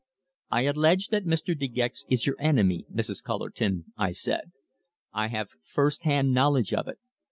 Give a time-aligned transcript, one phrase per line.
[0.49, 1.55] "I allege that Mr.
[1.55, 3.23] De Gex is your enemy, Mrs.
[3.23, 4.51] Cullerton," I said.
[5.13, 6.97] "I have first hand knowledge of it.